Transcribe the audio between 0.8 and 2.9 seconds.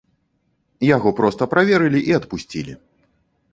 Яго проста праверылі і адпусцілі.